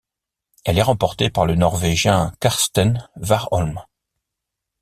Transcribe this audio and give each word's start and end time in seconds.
Elle 0.65 0.79
est 0.79 0.81
remportée 0.81 1.29
par 1.29 1.45
le 1.45 1.53
Norvégien 1.53 2.33
Karsten 2.39 3.07
Warholm. 3.17 3.81